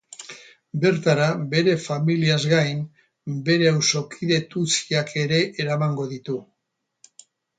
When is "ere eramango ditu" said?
5.27-6.39